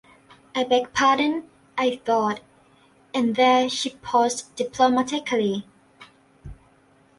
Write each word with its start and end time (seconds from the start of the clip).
"I 0.55 0.63
beg 0.63 0.93
pardon; 0.95 1.47
I 1.77 1.97
thought 2.03 2.39
—"and 3.13 3.35
there 3.35 3.69
she 3.69 3.91
paused 3.97 4.55
diplomatically. 4.55 5.67